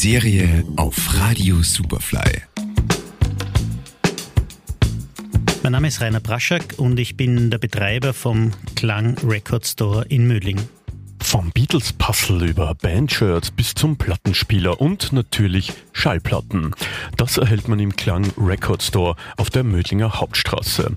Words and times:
Serie 0.00 0.64
auf 0.76 1.20
Radio 1.20 1.62
Superfly. 1.62 2.40
Mein 5.62 5.72
Name 5.72 5.88
ist 5.88 6.00
Rainer 6.00 6.20
Braschak 6.20 6.76
und 6.78 6.98
ich 6.98 7.18
bin 7.18 7.50
der 7.50 7.58
Betreiber 7.58 8.14
vom 8.14 8.52
Klang 8.76 9.18
Record 9.18 9.66
Store 9.66 10.06
in 10.08 10.26
Mödling. 10.26 10.58
Vom 11.20 11.50
Beatles-Puzzle 11.52 12.48
über 12.48 12.74
Bandshirts 12.74 13.50
bis 13.50 13.74
zum 13.74 13.98
Plattenspieler 13.98 14.80
und 14.80 15.12
natürlich 15.12 15.74
Schallplatten. 15.92 16.74
Das 17.18 17.36
erhält 17.36 17.68
man 17.68 17.78
im 17.78 17.94
Klang 17.94 18.32
Record 18.38 18.82
Store 18.82 19.16
auf 19.36 19.50
der 19.50 19.64
Mödlinger 19.64 20.18
Hauptstraße. 20.18 20.96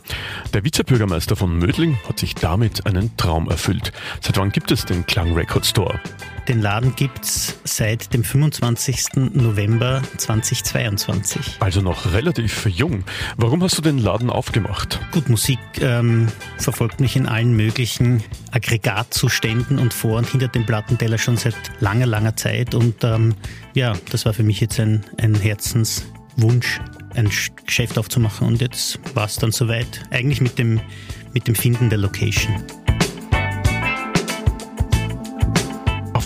Der 0.53 0.63
Vizebürgermeister 0.63 1.35
von 1.35 1.59
Mödling 1.59 1.97
hat 2.07 2.19
sich 2.19 2.35
damit 2.35 2.85
einen 2.85 3.17
Traum 3.17 3.49
erfüllt. 3.49 3.91
Seit 4.21 4.37
wann 4.37 4.53
gibt 4.53 4.71
es 4.71 4.85
den 4.85 5.05
Klang 5.05 5.33
Record 5.33 5.65
Store? 5.65 5.99
Den 6.47 6.61
Laden 6.61 6.93
gibt's 6.95 7.57
seit 7.63 8.13
dem 8.13 8.25
25. 8.25 9.31
November 9.33 10.01
2022. 10.17 11.57
Also 11.61 11.79
noch 11.79 12.11
relativ 12.11 12.65
jung. 12.65 13.05
Warum 13.37 13.63
hast 13.63 13.77
du 13.77 13.81
den 13.81 13.97
Laden 13.97 14.29
aufgemacht? 14.29 14.99
Gut, 15.13 15.29
Musik 15.29 15.59
ähm, 15.79 16.27
verfolgt 16.57 16.99
mich 16.99 17.15
in 17.15 17.27
allen 17.27 17.55
möglichen 17.55 18.21
Aggregatzuständen 18.51 19.79
und 19.79 19.93
vor 19.93 20.17
und 20.17 20.27
hinter 20.27 20.49
dem 20.49 20.65
Plattenteller 20.65 21.17
schon 21.17 21.37
seit 21.37 21.55
langer, 21.79 22.07
langer 22.07 22.35
Zeit. 22.35 22.75
Und 22.75 23.05
ähm, 23.05 23.35
ja, 23.73 23.93
das 24.11 24.25
war 24.25 24.33
für 24.33 24.43
mich 24.43 24.59
jetzt 24.59 24.81
ein, 24.81 25.05
ein 25.21 25.35
Herzenswunsch, 25.35 26.81
ein 27.15 27.29
Geschäft 27.65 27.97
aufzumachen. 27.97 28.47
Und 28.47 28.59
jetzt 28.59 28.99
war 29.15 29.25
es 29.25 29.37
dann 29.37 29.53
soweit. 29.53 30.03
Eigentlich 30.11 30.41
mit 30.41 30.59
dem, 30.59 30.81
mit 31.33 31.47
dem 31.47 31.55
Finden 31.55 31.89
der 31.89 31.99
Location. 31.99 32.61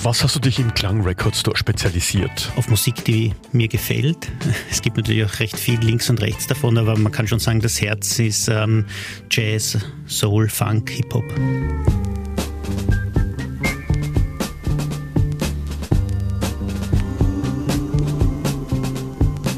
Was 0.08 0.24
hast 0.24 0.38
du 0.38 0.40
dich 0.40 0.58
im 0.58 0.74
Klang 0.74 1.02
Record 1.02 1.36
Store 1.36 1.58
spezialisiert? 1.58 2.54
Auf 2.56 2.70
Musik, 2.70 3.04
die 3.04 3.34
mir 3.52 3.68
gefällt. 3.68 4.32
Es 4.72 4.82
gibt 4.82 4.96
natürlich 4.96 5.26
auch 5.26 5.40
recht 5.42 5.58
viel 5.58 5.78
links 5.82 6.10
und 6.10 6.22
rechts 6.22 6.48
davon, 6.48 6.78
aber 6.78 6.98
man 6.98 7.12
kann 7.12 7.28
schon 7.28 7.40
sagen, 7.40 7.60
das 7.60 7.82
Herz 7.82 8.18
ist 8.18 8.48
ähm, 8.48 8.86
Jazz, 9.30 9.78
Soul, 10.08 10.48
Funk, 10.48 10.92
Hip-Hop. 10.92 11.26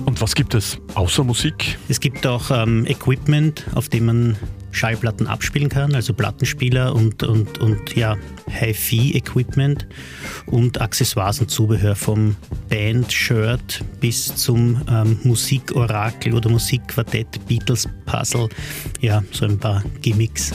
Und 0.05 0.19
was 0.19 0.33
gibt 0.33 0.55
es 0.55 0.79
außer 0.95 1.23
Musik? 1.23 1.77
Es 1.89 1.99
gibt 1.99 2.25
auch 2.25 2.49
ähm, 2.49 2.87
Equipment, 2.87 3.67
auf 3.75 3.87
dem 3.87 4.07
man 4.07 4.37
Schallplatten 4.71 5.27
abspielen 5.27 5.69
kann, 5.69 5.95
also 5.95 6.13
Plattenspieler 6.13 6.93
und, 6.95 7.23
und, 7.23 7.57
und 7.59 7.95
ja, 7.95 8.17
Hi-Fi-Equipment 8.49 9.87
und 10.45 10.81
Accessoires 10.81 11.39
und 11.39 11.49
Zubehör 11.49 11.95
vom 11.95 12.35
Band-Shirt 12.69 13.83
bis 13.99 14.35
zum 14.35 14.81
ähm, 14.89 15.19
Musikorakel 15.23 16.33
oder 16.33 16.49
Musikquartett, 16.49 17.45
Beatles-Puzzle, 17.47 18.49
ja, 19.01 19.23
so 19.31 19.45
ein 19.45 19.57
paar 19.57 19.83
Gimmicks. 20.01 20.53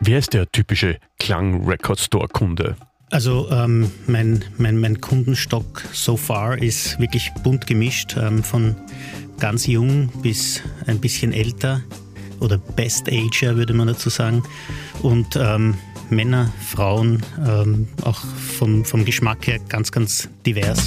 Wer 0.00 0.18
ist 0.18 0.32
der 0.32 0.50
typische 0.50 0.96
Klang 1.18 1.64
Record 1.66 2.00
Store 2.00 2.26
Kunde? 2.26 2.76
Also 3.10 3.50
ähm, 3.50 3.90
mein, 4.06 4.44
mein, 4.56 4.78
mein 4.78 5.00
Kundenstock 5.00 5.82
so 5.92 6.16
far 6.16 6.58
ist 6.58 6.98
wirklich 7.00 7.32
bunt 7.42 7.66
gemischt, 7.66 8.16
ähm, 8.16 8.44
von 8.44 8.76
ganz 9.40 9.66
jung 9.66 10.08
bis 10.22 10.62
ein 10.86 11.00
bisschen 11.00 11.32
älter 11.32 11.82
oder 12.38 12.58
Best 12.58 13.08
Ager 13.08 13.56
würde 13.56 13.72
man 13.74 13.88
dazu 13.88 14.10
sagen. 14.10 14.42
Und 15.02 15.36
ähm, 15.36 15.76
Männer, 16.10 16.52
Frauen, 16.60 17.22
ähm, 17.46 17.88
auch 18.02 18.18
vom, 18.18 18.84
vom 18.84 19.04
Geschmack 19.04 19.46
her 19.46 19.58
ganz, 19.68 19.90
ganz 19.90 20.28
divers. 20.44 20.86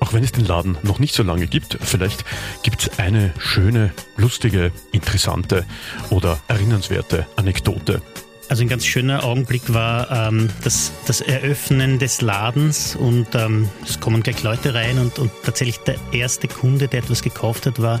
Auch 0.00 0.12
wenn 0.12 0.24
es 0.24 0.32
den 0.32 0.46
Laden 0.46 0.78
noch 0.82 0.98
nicht 0.98 1.14
so 1.14 1.22
lange 1.22 1.46
gibt, 1.46 1.78
vielleicht 1.80 2.24
gibt 2.62 2.82
es 2.82 2.98
eine 2.98 3.32
schöne, 3.38 3.92
lustige, 4.16 4.72
interessante 4.92 5.66
oder 6.10 6.40
erinnernswerte 6.48 7.26
Anekdote. 7.36 8.02
Also 8.48 8.62
ein 8.62 8.68
ganz 8.68 8.84
schöner 8.84 9.24
Augenblick 9.24 9.72
war 9.72 10.28
ähm, 10.28 10.50
das, 10.62 10.92
das 11.06 11.20
Eröffnen 11.20 11.98
des 11.98 12.20
Ladens 12.20 12.96
und 12.96 13.28
ähm, 13.34 13.70
es 13.84 14.00
kommen 14.00 14.22
gleich 14.22 14.42
Leute 14.42 14.74
rein 14.74 14.98
und, 14.98 15.18
und 15.18 15.30
tatsächlich 15.42 15.78
der 15.78 15.96
erste 16.12 16.48
Kunde, 16.48 16.88
der 16.88 17.00
etwas 17.00 17.22
gekauft 17.22 17.66
hat, 17.66 17.80
war 17.80 18.00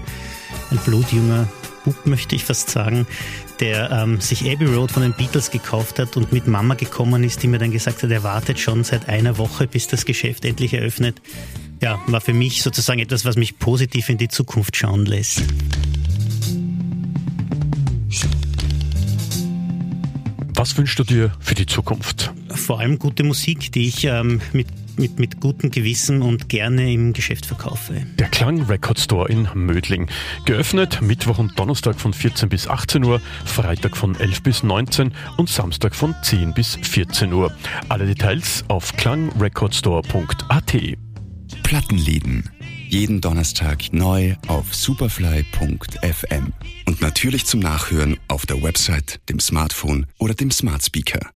ein 0.70 0.78
blutjunger 0.78 1.48
Bub, 1.84 2.06
möchte 2.06 2.36
ich 2.36 2.44
fast 2.44 2.70
sagen, 2.70 3.06
der 3.60 3.90
ähm, 3.90 4.20
sich 4.20 4.50
Abbey 4.50 4.66
Road 4.66 4.90
von 4.90 5.02
den 5.02 5.14
Beatles 5.14 5.50
gekauft 5.50 5.98
hat 5.98 6.16
und 6.16 6.32
mit 6.32 6.46
Mama 6.46 6.74
gekommen 6.74 7.24
ist, 7.24 7.42
die 7.42 7.48
mir 7.48 7.58
dann 7.58 7.70
gesagt 7.70 8.02
hat, 8.02 8.10
er 8.10 8.22
wartet 8.22 8.58
schon 8.58 8.84
seit 8.84 9.08
einer 9.08 9.38
Woche, 9.38 9.66
bis 9.66 9.86
das 9.86 10.04
Geschäft 10.04 10.44
endlich 10.44 10.74
eröffnet. 10.74 11.20
Ja, 11.80 12.00
war 12.06 12.20
für 12.20 12.32
mich 12.32 12.62
sozusagen 12.62 13.00
etwas, 13.00 13.24
was 13.24 13.36
mich 13.36 13.58
positiv 13.58 14.08
in 14.08 14.18
die 14.18 14.28
Zukunft 14.28 14.76
schauen 14.76 15.04
lässt. 15.04 15.42
Was 20.62 20.78
wünschst 20.78 20.96
du 20.96 21.02
dir 21.02 21.32
für 21.40 21.56
die 21.56 21.66
Zukunft? 21.66 22.32
Vor 22.54 22.78
allem 22.78 22.96
gute 23.00 23.24
Musik, 23.24 23.72
die 23.72 23.88
ich 23.88 24.04
ähm, 24.04 24.40
mit 24.52 24.68
mit, 24.96 25.18
mit 25.18 25.40
gutem 25.40 25.72
Gewissen 25.72 26.22
und 26.22 26.48
gerne 26.48 26.92
im 26.92 27.12
Geschäft 27.14 27.46
verkaufe. 27.46 28.06
Der 28.20 28.28
Klang 28.28 28.62
Record 28.62 29.00
Store 29.00 29.28
in 29.28 29.48
Mödling. 29.54 30.08
Geöffnet 30.44 31.02
Mittwoch 31.02 31.38
und 31.38 31.58
Donnerstag 31.58 31.98
von 31.98 32.12
14 32.12 32.48
bis 32.48 32.68
18 32.68 33.02
Uhr, 33.02 33.20
Freitag 33.44 33.96
von 33.96 34.14
11 34.14 34.44
bis 34.44 34.62
19 34.62 35.12
und 35.36 35.48
Samstag 35.48 35.96
von 35.96 36.14
10 36.22 36.54
bis 36.54 36.76
14 36.76 37.32
Uhr. 37.32 37.52
Alle 37.88 38.06
Details 38.06 38.64
auf 38.68 38.96
klangrecordstore.at. 38.96 40.76
Plattenlieden. 41.64 42.48
Jeden 42.92 43.22
Donnerstag 43.22 43.90
neu 43.94 44.36
auf 44.48 44.74
superfly.fm. 44.74 46.52
Und 46.84 47.00
natürlich 47.00 47.46
zum 47.46 47.60
Nachhören 47.60 48.18
auf 48.28 48.44
der 48.44 48.62
Website, 48.62 49.18
dem 49.30 49.40
Smartphone 49.40 50.04
oder 50.18 50.34
dem 50.34 50.50
Smart 50.50 50.84
Speaker. 50.84 51.30